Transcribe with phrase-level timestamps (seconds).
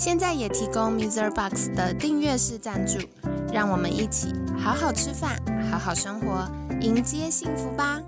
[0.00, 1.30] 现在也提供 Mr.
[1.30, 2.98] Box 的订阅式赞助，
[3.52, 5.38] 让我们一起好好吃饭，
[5.70, 6.50] 好好生活，
[6.80, 8.00] 迎接幸福吧！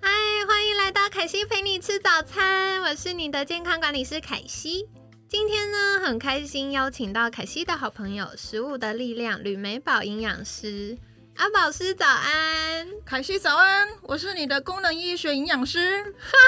[0.00, 0.08] 嗨，
[0.48, 4.88] 欢迎来到凯西陪你吃早餐，我是你的健康管理师凯西。
[5.28, 10.96] 今天呢，很开心邀请到凯西的好朋友——食物的力量吕美宝营养师
[11.36, 12.88] 阿宝师，早安！
[13.04, 16.02] 凯西早安，我是你的功能医学营养师，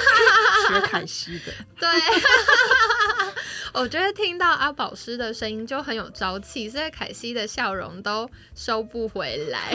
[0.69, 1.53] 学凯西的。
[1.79, 1.91] 对，
[3.79, 9.71] 我觉得听到阿宝师的声音就很有朝气，所以凯西的笑容都收不回来。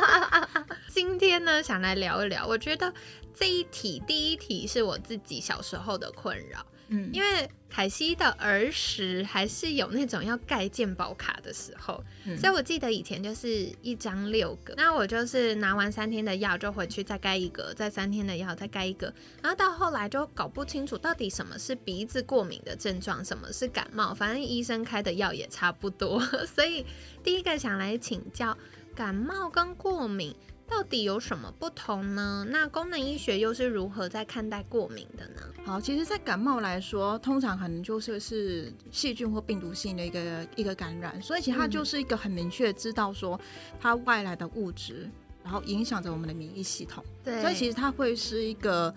[0.88, 2.90] 今天呢，想来聊一聊，我觉得
[3.34, 6.64] 这一题第一题是我自己小时候的困扰。
[6.92, 12.02] 嗯，因为凯西的儿时还是有那种要盖健保卡的时候，
[12.36, 26.20] 所以我记得以前就是一张六个，那我就是拿完三天的药就回去再盖一个，再三天的药再盖一个，然后到后来就搞不清楚到底什么是鼻子过敏的症状，什么是感冒，反正医生开的药也差不多，
[26.52, 26.84] 所以
[27.22, 28.58] 第一个想来请教，
[28.96, 30.34] 感冒跟过敏。
[30.70, 32.46] 到底有什么不同呢？
[32.48, 35.42] 那功能医学又是如何在看待过敏的呢？
[35.64, 43.38] 好，其实，在感冒来说，通常可能就是是细菌或病毒性的一个一个感染，所以其实它就是一个很明确知道说
[43.80, 45.10] 它外来的物质，
[45.42, 47.04] 然后影响着我们的免疫系统。
[47.24, 48.94] 对，所以其实它会是一个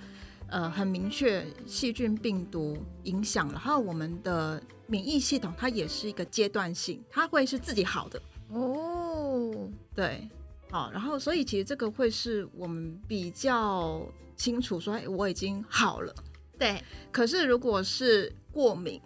[0.48, 8.22] 呃很明确细菌病毒影响了，还有我们的免疫系统，它也是一个阶段性，它会是自己好的。
[8.50, 10.30] 哦，对。
[10.74, 14.02] 好，然后所以其实这个会是我们比较
[14.36, 16.12] 清楚说，哎，我已经好了。
[16.58, 16.84] 对。
[17.12, 19.00] 可是如果是过敏，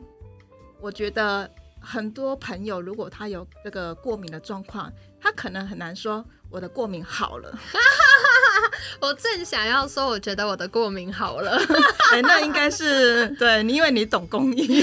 [0.80, 7.54] 我觉得很多朋友如果他有这个过敏的状况，他可能很难说我的过敏好了。
[9.02, 11.60] 我正想要说，我觉得我的过敏好了。
[12.14, 14.82] 哎，那应该是对你，因为你懂公益，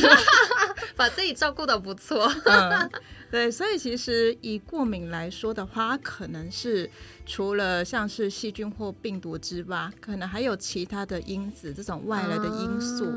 [1.04, 2.32] 把自己照顾的不错。
[3.30, 6.88] 对，所以其实以过敏来说的话，可能是
[7.26, 13.12] 除了像是细菌或病毒之外，可能还有其他的因子，这种外来的因素，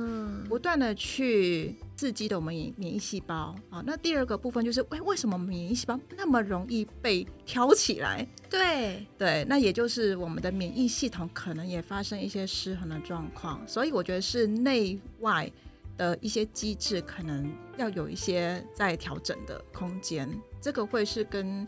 [0.50, 3.82] 不断的去刺激的我们免免疫细胞啊。
[3.86, 8.28] 那第二个部分就是，为为什么免疫细胞那么容易被挑起来？
[8.50, 13.66] 对对，那也就是我们的免疫系统可能也发生一些失衡的状况。
[13.66, 15.50] 所以我觉得是内外。
[15.98, 20.30] 的一些机制可能要有一些在调整的空间，
[20.62, 21.68] 这个会是跟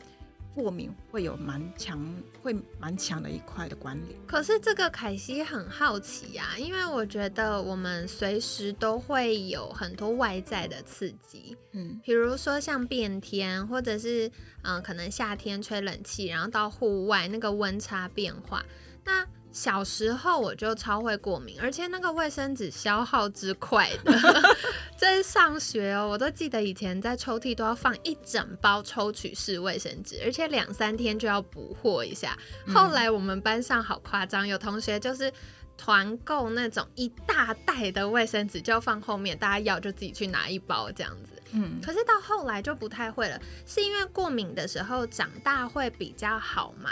[0.56, 2.00] 过敏会有蛮强、
[2.42, 4.20] 会蛮强的一块的关联。
[4.28, 14.30] 可是这个凯西很好奇呀，因为我觉得我们随时都会有很多外在的刺激，嗯，比如说像变天，或者是
[14.64, 18.66] 嗯，可能夏天吹冷气，然后到户外那个温差变化，
[19.06, 19.26] 那。
[19.52, 24.14] 小时候我就超会过敏，而且那个卫生纸消耗之快的，
[24.96, 32.38] 在上学哦，我都记得以前在抽屉都要放一整包抽取式卫生纸，而且两三天就要补货一下。
[32.68, 35.32] 后来我们班上好夸张，有同学就是
[35.80, 41.42] 团购那种一大袋的卫生纸，就放后面，大家要就自己去拿一包这样子。
[41.52, 46.90] 嗯，可是到后来就不太会了，是因为过敏的时候长大会比较好吗？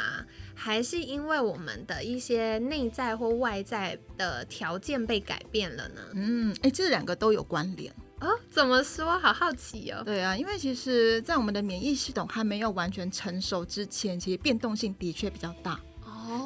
[0.56, 6.02] 还是因为我们的一些内在或外在的条件被改变了呢？
[6.14, 8.30] 嗯，哎，这两个都有关联啊？
[8.50, 9.20] 怎么说？
[9.20, 10.02] 好好奇哦。
[10.04, 15.80] 对啊，因为其实，在我们的免疫系统还没有完全成熟之前，其实变动性的确比较大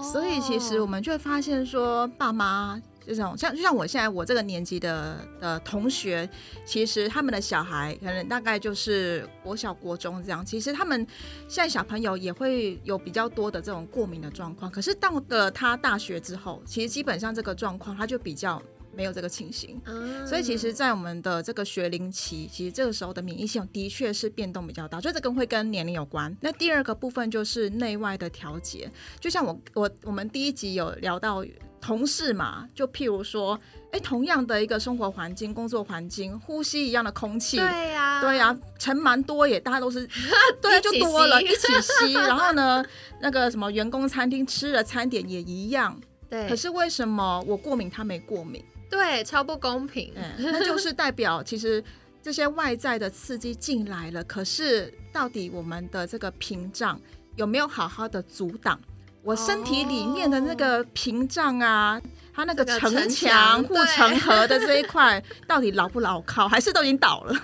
[0.02, 2.82] 所以其实我们就会发现说，爸妈。
[3.04, 6.30] 这种像就像我现在我这个年纪的的同学，
[6.64, 10.46] 其实他们的小孩可能大概就是国小国中这样。
[10.46, 11.06] 其实他们
[11.48, 14.70] 现在小朋友也会有比较多的这种过敏的状况。
[14.70, 18.62] 可是到了他大学之后，其实基本上这个状况他就比较
[18.96, 19.82] 没有这个情形。
[20.26, 26.36] 所以其实，在我们的这个学龄期，其实这个时候的免疫系统的确是变动比较大，所以这个会跟年龄有关。
[26.42, 28.90] 那第二个部分就是内外的调节，
[29.20, 31.46] 就像我我我们第一集有聊到。
[31.84, 33.60] 同事嘛，就譬如说，
[33.92, 40.08] 哎，同样的一个生活环境、工作环境，呼吸一样的空气，对呀，对呀，尘蛮多也，大家都是，
[40.62, 42.14] 对，就多了，一起吸。
[42.14, 42.86] 然后呢，
[43.20, 46.00] 那个什么员工餐厅吃的餐点也一样，
[46.30, 46.48] 对。
[46.48, 48.64] 可是为什么我过敏，他没过敏？
[48.92, 50.14] 对，超不公平。
[50.38, 51.84] 那就是代表其实
[52.22, 57.02] 这些外在的刺激进来了，可是到底我们的这个屏障
[57.38, 58.80] 有没有好好的阻挡？
[59.24, 62.02] 我身体里面的那个屏障啊，
[62.34, 67.36] 它那个城墙 护城河的这一块，到底牢不牢靠，还是都已经倒了？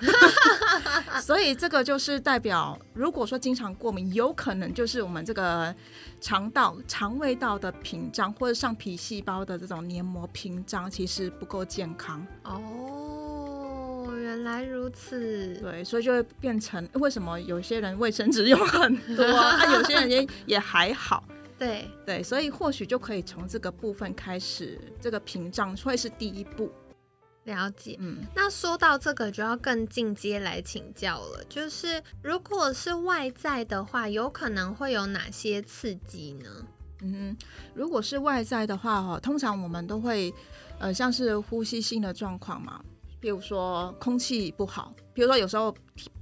[1.20, 5.74] 所以这个就是代表，如果说经常过敏，有可能就是我们这个
[6.20, 12.26] 肠道、肠胃道的屏障，或者上皮细胞的这种黏膜屏障，其实不够健康。
[12.44, 15.54] 哦，原来如此。
[15.60, 21.22] 对，所以就会变成为什么有些人卫生纸用很多， 啊，有些人也也还好。
[21.58, 26.70] 对对，所以或许就可以从这个部分开始，这个屏障会是第一步。
[27.44, 36.50] 了解，嗯，那说到这个就要更进阶来请教了，就是如果是外在的话，有可能会有哪些刺激呢？
[37.00, 37.36] 嗯，
[37.74, 40.32] 如果是外在的话，哈，通常我们都会，
[40.78, 42.84] 呃，像是呼吸性的状况嘛。
[43.20, 45.74] 比如说空气不好，比如说有时候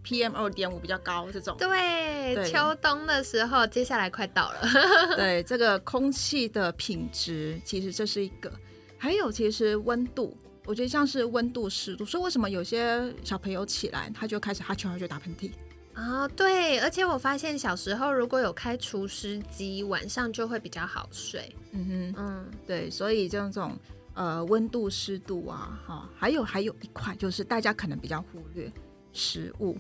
[0.03, 1.57] P M 二点五比较高这种。
[1.59, 4.61] 对，秋冬的时候，接下来快到了。
[5.17, 8.51] 对，这个空气的品质，其实这是一个。
[8.97, 10.35] 还有，其实温度，
[10.65, 12.05] 我觉得像是温度、湿度。
[12.05, 15.51] 所以为什么有些小朋友起来他就开始哈欠，他就打喷嚏
[15.93, 16.27] 啊？
[16.29, 21.55] 对，而且我发现小时候如果有开除湿机，晚上就会比较好睡。
[21.73, 23.77] 嗯哼，嗯，对，所以这种。
[24.17, 28.73] 呃，温度、湿度啊，哈，还有还有一块就是大家可能比较忽略
[29.13, 29.77] 食物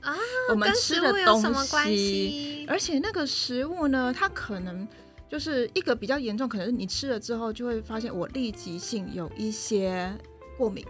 [0.00, 0.16] 啊，
[0.48, 4.88] 我们吃的东西，而且那个食物呢，它可能
[5.28, 10.10] 就是一个比较严重，可能是你吃了之后就会发现我立即性有一些
[10.56, 10.82] 过敏，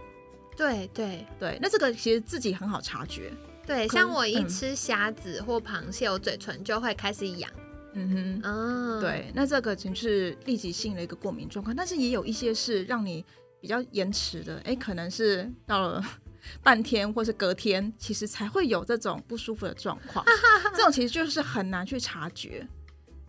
[0.55, 1.25] 对对。
[1.37, 3.33] 对，那这个其实自己很好察觉，
[3.65, 7.51] 对，像我一吃虾子或螃蟹，我嘴唇就会开始痒。
[7.97, 13.25] 嗯哼，啊，对，那这个就是立即性的一个过敏状况，但是也有一些是让你
[13.59, 16.03] 比较延迟的，哎，可能是到了
[16.61, 20.23] 半天或是隔天，其实才会有这种不舒服的状况，
[20.75, 22.67] 这种其实就是很难去察觉。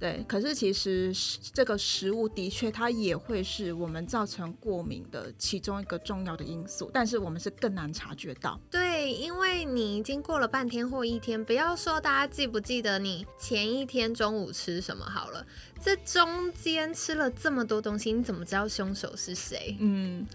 [0.01, 1.13] 对，可是其实
[1.53, 8.61] 这个食物的确它也会是我们造成过敏的其中一个重要的因素，但是我们是更难察觉到。
[8.71, 15.47] 对，因为你已经过了半天或一天，不要说大家记不记得你前一天中午吃什么好了，
[15.83, 19.77] 这中间吃了这么多东西，你怎么知道凶手是谁？
[19.81, 20.27] 嗯，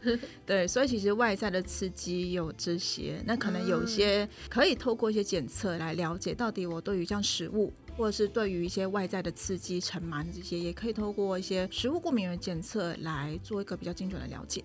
[0.46, 7.72] 对，所以其实外在的刺激有这些，那可能有些可以透过一些检测来了解到底我对于这样食物。
[7.96, 14.64] 或者是对于一些外在的刺激、尘螨这些，也可以透过一些食物过敏原检测来做一个比较精准的了解。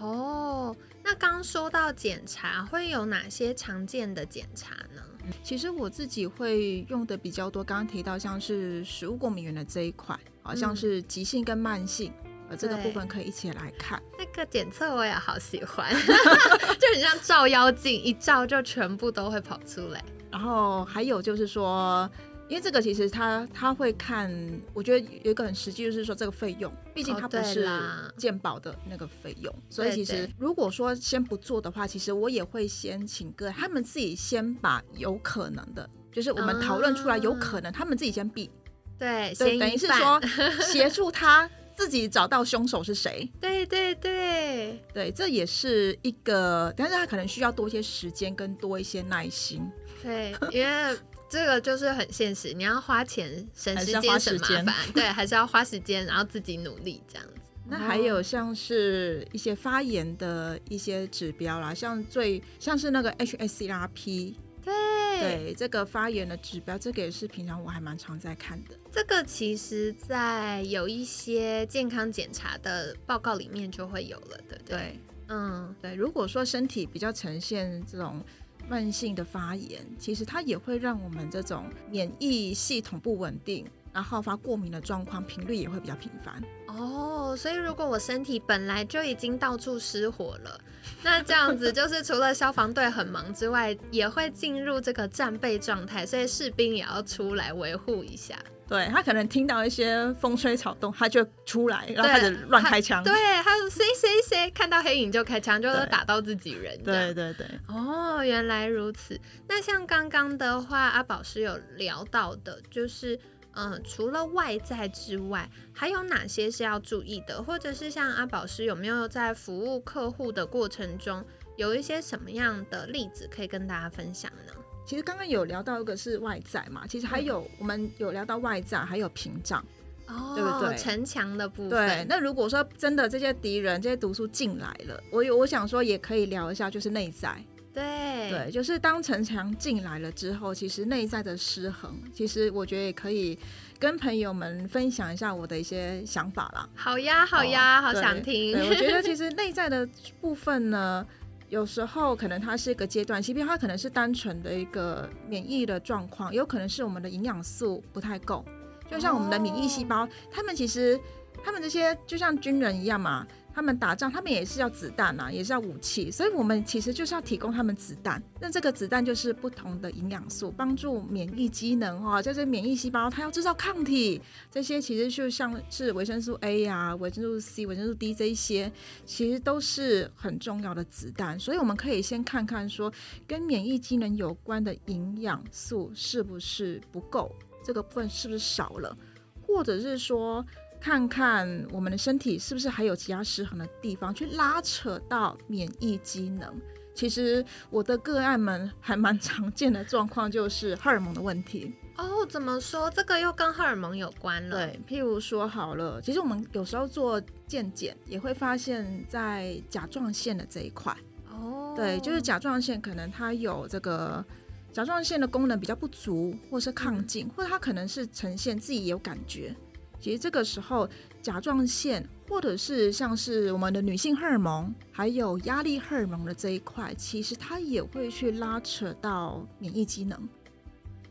[0.00, 5.02] 哦，那刚说到检查，会有哪些常见的检查呢？
[5.42, 12.12] 其实我自己会用的比较多，刚刚提到像是食物过敏源的这一块，好像是急性跟慢性，
[12.48, 14.02] 呃，这个部分可以一起来看。
[14.18, 15.92] 那个检测我也好喜欢，
[16.78, 20.04] 就很像照妖镜，一照就全部都会跑出来。
[20.30, 22.10] 然后还有就是说。
[22.48, 24.32] 因为这个其实他他会看，
[24.72, 27.68] 我觉得有一个很实际，就是说这个费用，毕竟它不是
[28.16, 38.50] 鉴保的那个费用，所以其实如果说先不做的话，其实我也会先请个他们自己先把有可能的，就是我们讨论出来有可能，他们自己先避，
[38.98, 40.18] 对，对，等于是说
[40.72, 49.70] 协助他自己找到凶手是谁，对对对对，这也是一个，但是他可能需要多一些时间跟多一些耐心，
[50.02, 50.96] 对，因为。
[51.28, 57.52] 这个就是很现实，你要花钱省时间省麻烦， 对，还是要花时间，然后自己努力这样子。
[57.66, 64.74] 那还有像是一些发炎的一些指标啦，像最像是那个 HSCRP，对
[65.20, 68.70] 对，这个发炎的指标，这个也是平常我还蛮常在看的。
[68.90, 74.98] 这个其实，在有一些健康检查的报告里面就会有了，对对？
[75.28, 75.94] 嗯，对。
[75.94, 78.24] 如果说身体比较呈现这种。
[78.68, 86.42] 慢性的发炎，其实它也会让我们这种免疫系统不稳定，然后发过敏的状况频率也会比较频繁。
[86.68, 90.60] 哦，所以如果我身体本来就已经到处失火了，
[91.02, 98.36] 那这样子就是除了消防队很忙之外，也会进入这个战备状态，所以士兵也要出来维护一下。
[98.68, 103.02] 对他可能听到一些风吹草动，他就出来，然后开始乱开枪。
[103.02, 106.78] 对，他说谁谁谁看到黑影就开枪，就打到自己人。
[106.84, 107.46] 对对对。
[107.66, 109.18] 哦，原来如此。
[109.48, 113.18] 那像刚刚的话，阿宝是有聊到的，就是
[113.54, 117.42] 嗯，除了外在之外，还有哪些是要注意的？
[117.42, 121.24] 或者是像阿宝师有没有在服务客户的过程中，
[121.56, 124.52] 有一些什么样的例子可以跟大家分享呢？
[124.86, 129.62] 其实刚刚有聊到一个是外在嘛，其实还有我们有聊到外在，还有屏障，
[130.06, 130.76] 哦，对不对？
[130.78, 131.88] 城墙的部分。
[131.88, 137.44] 对，那如果说真的这些敌人、这些毒素进来了，我有我想说也可以聊一下，就是内在。
[137.78, 143.38] 对对，就是当城墙进来了之后，其实内在的失衡，其实我觉得也可以
[143.78, 146.68] 跟朋友们分享一下我的一些想法啦。
[146.74, 148.52] 好呀，好呀，好想听。
[148.52, 149.88] 对，我觉得其实 内在的
[150.20, 151.06] 部分呢，
[151.48, 158.44] 有时候可能它是一个阶段，其实它可能是单纯的一个免疫的状况，有可能是我们的营养素不太够。
[158.90, 160.98] 就像我们的免疫细胞，他们其实
[161.44, 163.26] 他们这些就像军人一样嘛。
[163.58, 168.22] 他们打仗，他们也是要子弹呐，也是要武器，所以我们其实就是要提供他们子弹。
[168.40, 178.70] 那这个子弹就是不同的营养素，帮助免疫机能哈，就是免疫细胞它要制造抗体，这些其实就像是维生素 A 呀、维生素 C、维生素 D 这一些，
[179.04, 181.36] 其实都是很重要的子弹。
[181.36, 182.92] 所以我们可以先看看说，
[183.26, 187.34] 跟免疫机能有关的营养素是不是不够，
[187.64, 188.96] 这个部分是不是少了，
[189.44, 190.46] 或者是说。
[190.80, 196.54] 看看我们的身体是不是还有其他失衡的地方，去拉扯到免疫机能。
[196.94, 202.26] 其实我的个案们还蛮常见的状况就是荷尔蒙的问题哦。
[202.28, 202.90] 怎么说？
[202.90, 204.66] 这个又跟荷尔蒙有关了？
[204.66, 210.92] 对，譬如说好了，其实我们有时候做健检也会发现，在甲状腺的这一块
[211.30, 214.24] 哦，对，就是甲状腺可能它有这个
[214.72, 219.54] 甲状腺的功能比较不足，或是亢进，或者它可能是呈现自己有感觉。
[220.00, 220.88] 其实这个时候，
[221.20, 230.28] 甲状腺或者是像是我们的女性荷尔蒙，还有压力荷尔蒙的这一块，其实它也会去拉扯到免疫机能。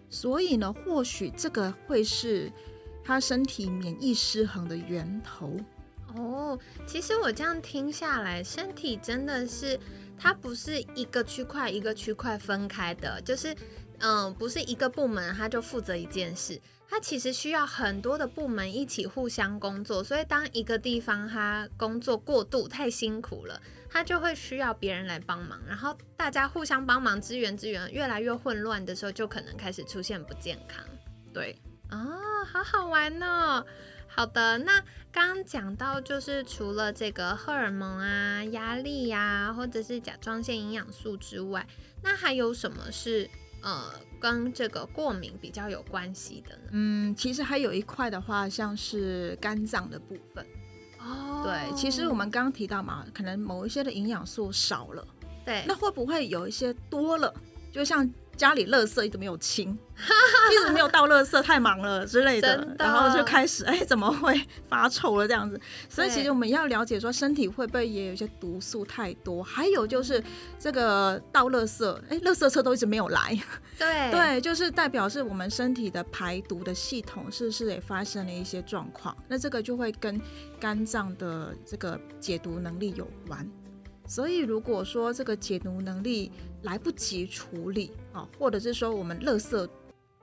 [0.10, 2.52] 所以呢，或许这个会是
[3.04, 5.52] 他身体免疫失衡的源头。
[6.16, 9.78] 哦，其实我这样听下来，身体真的是
[10.18, 13.54] 它不是一个区块一个区块分开的，就是
[14.00, 16.60] 嗯，不是一个部门他就负责一件事。
[16.90, 30.82] 他其实需要很多的部门一起互相工作，所以当一个地方他工作过度太辛苦了，他就会需要别人来帮忙，然后大家互相帮忙支援支援，越来越混乱的时候，就可能开始出现不健康。
[31.34, 31.60] 对，
[31.92, 31.98] 哦，
[32.46, 33.66] 好好玩哦。
[34.08, 34.80] 好的，那
[35.12, 41.68] 刚刚讲到就是除了这个荷尔蒙啊、压力呀，或者是甲状腺营养素之外，
[42.02, 43.30] 那还有什么是
[43.62, 43.92] 呃？
[44.20, 46.62] 跟这个过敏比较有关系的呢？
[46.72, 50.44] 嗯，其实还有一块的话，像是肝脏的部分。
[51.00, 55.08] 哦，对，其实我们刚刚提到嘛，可能某一些的营养素少了，
[55.46, 57.32] 对，那会不会有一些多了？
[57.72, 58.10] 就像。
[58.38, 59.78] 家里垃圾一直没有清，
[60.52, 64.40] 一直没有倒垃圾，太忙了之类的，然后就开始哎，怎么会
[64.70, 65.60] 发臭了这样子？
[65.90, 69.44] 所以其实我们要了解说，身体会不会也有一些毒素太多？
[69.44, 70.24] 还有就是
[70.60, 73.38] 这个倒垃圾，哎，垃圾车都一直没有来，
[73.80, 79.18] 对 对，就是代表是我们身体的排毒的系统是不是也发生了一些状况？
[79.28, 80.22] 那这个就会跟
[80.60, 83.50] 肝脏的这个解毒能力有关。
[84.08, 86.32] 所以，如果说这个解毒能力
[86.64, 89.70] 来不及处理啊，或者是说我们垃圾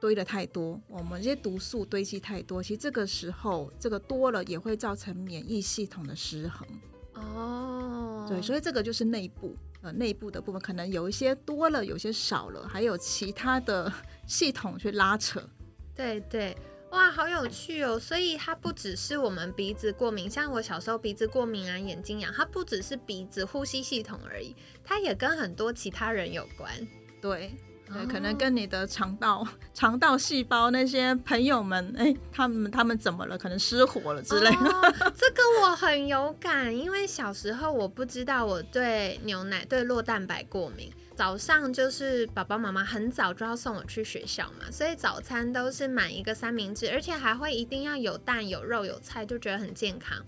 [0.01, 6.67] 堆的太多，我们这些毒素堆积太多，其实这个时候这个多了也会造成免疫系统的失衡。
[7.15, 13.93] 哦，对，所以这个就是内部呃内部的部分，可能有一些多了，有些少了，还有其他的
[14.27, 15.43] 系统去拉扯。
[15.95, 16.57] 对对。
[16.95, 17.99] 哇，好有趣哦！
[17.99, 26.71] 所以它不只是我们鼻子过敏，像我小时候鼻子过敏啊，眼睛痒，它不只是鼻子呼吸系统而已，它也跟很多其他人有关。
[27.21, 27.53] 对，
[27.87, 33.37] 对，可能跟你的肠道、肠道细胞那些朋友们，哎，他们他们怎么了？
[33.37, 35.13] 可能失火了之类的。
[35.15, 40.91] 这个我很有感，因为小时候我不知道我对牛奶、对酪蛋白过敏。
[41.15, 50.19] 早上就是爸爸妈妈很早就要送我去学校嘛，所以早餐都是买一个三明治，而且还会一定要有蛋、有肉、有菜，就觉得很健康。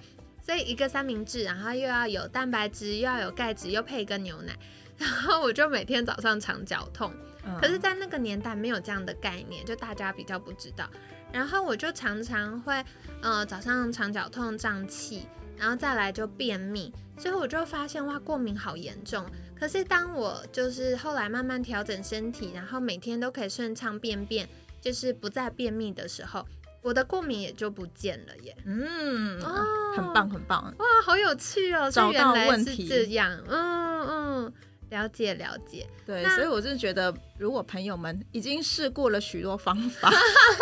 [0.40, 4.56] 所以一个三明治，然后又要有蛋白质，又要有钙质，又配一个牛奶，
[4.96, 7.12] 然后我就每天早上肠绞痛。
[7.60, 10.88] 可是，在那个年代没有这样的概念，就大家比较不知道。
[11.32, 12.84] 然后我就常常会，
[13.20, 15.26] 呃，早上肠绞痛、胀气，
[15.56, 19.26] 然后再来就便秘，最后我就发现哇，过敏好严重。
[19.58, 24.48] 可是当我就是后来慢慢调整身体，然后每天都可以顺畅便便，
[24.80, 26.46] 就是不再便秘的时候，
[26.82, 28.56] 我的过敏也就不见了耶。
[28.64, 34.52] 嗯，哦，很棒很棒，哇，好有趣哦，找到问题这样，嗯嗯。
[34.90, 40.10] 了解了解，对，所以我是觉得，如果朋友们已经试过了许多方法，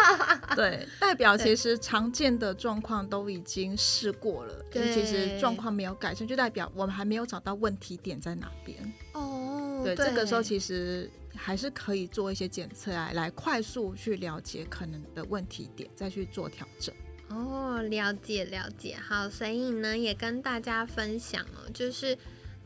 [0.56, 8.78] 对，代表其实常见的状况都已经试过了，就其实状况没有改善，就代表我们还没有找到问题点在哪边。
[9.12, 16.94] 哦，对，这个时候其实还是可以做一些检测啊来快速去了解可能的问题点，再去做调整。
[17.28, 22.16] 哦，了解了解，好，所以呢也跟大家分享哦，就是。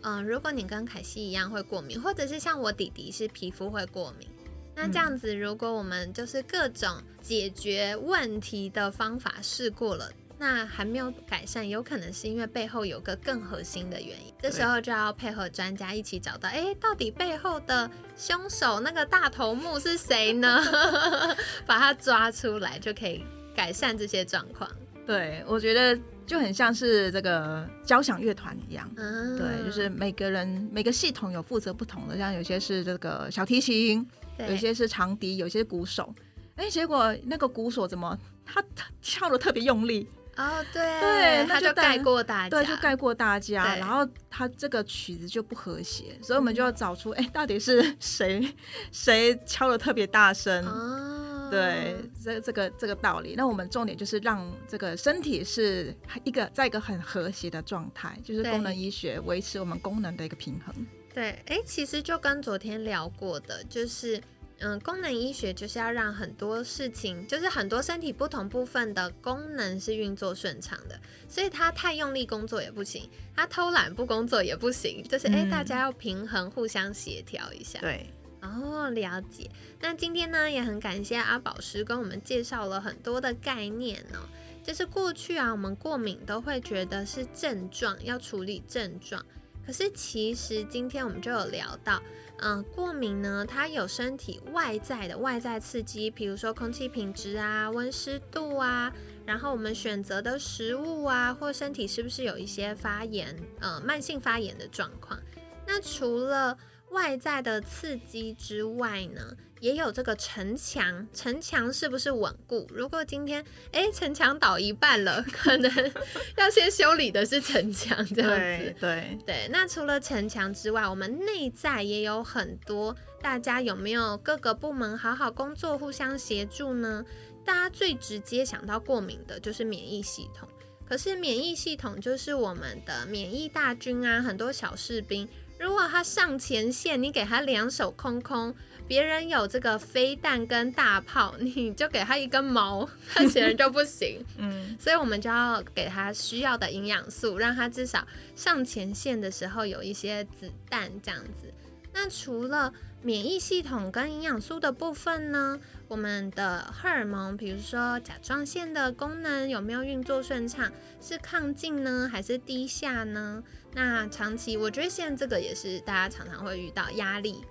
[0.02, 4.28] 嗯，如果你跟凯西一样会过敏，或者是像我弟弟是皮肤会过敏，
[4.74, 10.10] 那这样子，如果我们就是各种解决问题的方法试过了。
[10.40, 14.32] 那还没有改善，有可能是因为背后有个更核心的原因。
[14.40, 20.62] 这时候就要配合专家一起找到，哎，到底背后的凶手那个大头目是谁呢？
[21.66, 24.70] 把他抓出来，就可以改善这些状况。
[25.08, 28.86] 对，我觉得就很像是这个交响乐团一样。
[28.94, 34.06] 对，就是每个人每个系统有负责不同的，像有些是这个小提琴，
[34.46, 36.14] 有些是长笛，有些鼓手。
[36.56, 40.06] 哎，结果那个鼓手怎么他他跳的特别用力？
[40.36, 43.76] 哦，对对，他就盖过大家，对，就盖过大家。
[43.76, 48.54] 然后他这个曲子就不和谐，所以我们就要找出，哎，到底是谁
[48.92, 50.64] 谁敲的特别大声？
[50.66, 51.17] 哦，
[51.50, 53.34] 对，这这个这个道理。
[53.36, 60.74] 那我们重点就是让这个身体是一个在一个很和谐的状态，就是功能医学维持我们功能的一个平衡。
[61.12, 64.20] 对，哎，其实就跟昨天聊过的，就是。
[64.60, 77.78] 嗯，功能医学就是要让很多事情，就是很多身体不同部分的功能是运作顺畅的，所以他太用力工作也不行，他偷懒不工作也不行，就是哎，大家要平衡，互相协调一下。
[77.78, 78.10] 对，
[78.42, 79.50] 哦，了解。
[79.80, 84.28] 那今天呢，也很感谢阿宝师跟我们介绍了很多的概念哦，
[84.62, 89.24] 就是过去啊，我们过敏都会觉得是症状，要处理症状，
[89.66, 92.02] 可是其实今天我们就有聊到。
[92.40, 98.92] 嗯，过敏呢，它有身体外在的外在刺激，比如说空气品质啊、温湿度啊，
[99.26, 105.18] 然后我们选择的食物啊，或身体是不是有一些发炎，呃，慢性发炎的状况。
[105.66, 106.56] 那除了
[106.90, 109.36] 外在的刺激之外呢？
[109.60, 112.64] 也有这个城墙，城墙是不是稳固？
[112.72, 115.92] 如果今天哎城墙倒一半了，可能
[116.38, 118.74] 要先修理的是城墙，这样子。
[118.78, 119.48] 对对。
[119.50, 122.94] 那除了城墙之外，我们内在也有很多。
[123.20, 127.04] 大家有没有各个部门好好工作，互相协助呢？
[127.44, 130.48] 大家最直接想到过敏的就是免疫系统。
[130.86, 135.28] 可是免疫系统就是我们的免疫大军啊，很多小士兵。
[135.58, 138.54] 如果他上前线，你给他两手空空。
[138.86, 144.24] 别人有这个飞弹跟大炮，你就给他一根毛，他显然就不行。
[144.38, 151.52] 嗯，所以我们就要给他需要的营养素，让他至少上前线的时候有一些子弹这样子。
[151.92, 163.42] 那除了免疫系统跟营养素的部分呢，我们的荷尔蒙，比如说甲状腺的功能有没有运作顺畅，是亢进呢，还是低下呢？
[163.74, 167.44] 那长期，我觉得现在这个也是大家常常会遇到压力。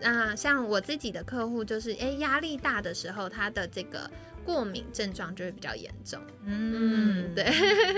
[0.00, 4.08] 那像我自己的客户，就是诶压力大的时候，他的这个
[4.44, 6.20] 过敏症状就会比较严重。
[6.44, 7.44] 嗯，对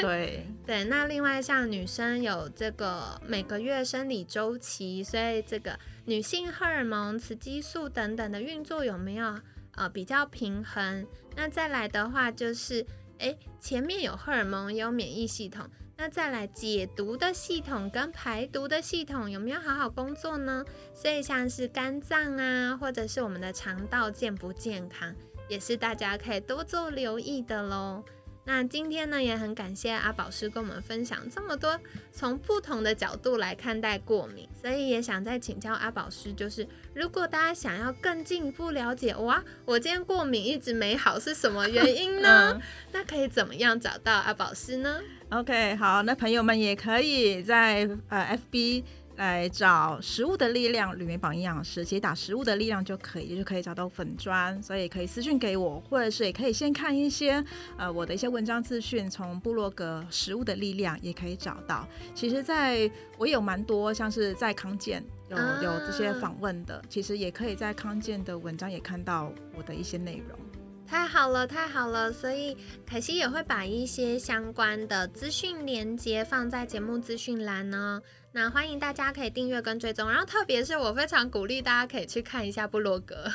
[0.00, 0.84] 对 对。
[0.84, 9.38] 那另外像女生有这个每个月生理周期，所以这个女性荷尔蒙、雌激素等等的运作有没有
[9.74, 11.06] 呃比较平衡？
[11.34, 12.86] 那再来的话就是，
[13.18, 15.66] 诶前面有荷尔蒙，有免疫系统。
[15.96, 20.64] 那再来解毒的系统跟排毒的系统有没有好好工作呢？
[20.92, 25.14] 所以像是肝脏啊，或者是我们的肠道健不健康，
[25.48, 28.04] 也是大家可以多做留意的喽。
[28.46, 31.80] 那今天呢，也很感谢阿宝师跟我们分享这么多
[32.12, 42.60] 从不同的角度来看待过敏，所以也想再请教阿宝师，就是如果大家想要更进一步了解，哇，我今天过敏一直没好是什么原因呢？
[42.92, 48.84] 那可以怎么样找到阿宝师呢？OK，好，那朋友们也可以在呃 FB。
[49.16, 57.44] 来找食物的力量，铝镁宝营养师，其实打食物的力量就可以，就可以找到粉砖，所以可以私讯给我，或者是也可以先看一些
[57.76, 61.86] 呃我的一些文章资讯，从部落格食物的力量也可以找到。
[62.14, 70.38] 其实，在我有蛮多像是在康健有有这些访问的，其实也可以在康健的文章也看到我的一些内容。
[70.86, 72.12] 太好了，太好了！
[72.12, 78.02] 所以凯西也会把一些相关的资讯连接放在节目资讯栏呢。
[78.36, 83.30] 那欢迎大家可以订阅跟追踪，然后特别是我非常鼓励大家可以去看一下部落格。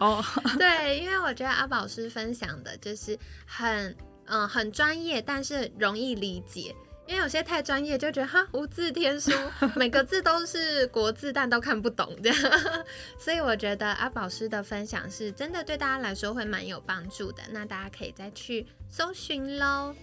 [0.00, 0.20] 哦，
[0.58, 6.74] 对，因为我觉得阿宝师分享的就是很嗯很专业，但是容易理解。
[7.06, 9.30] 因为有些太专业，就觉得哈无字天书，
[9.76, 12.52] 每个字都是国字，但都看不懂这样。
[13.18, 17.42] 所以我觉得阿宝师的分享是真的对大家来说会蛮有帮助的。
[17.50, 19.94] 那大家可以再去搜寻喽。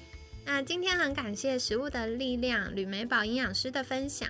[0.50, 4.30] 那今天很感谢食物的力量吕美宝营养师的分享，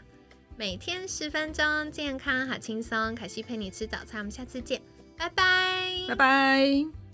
[0.57, 3.13] 每天十分钟，健康好轻松。
[3.13, 4.81] 凯西陪你吃早餐，我们下次见，
[5.15, 7.06] 拜拜，拜拜。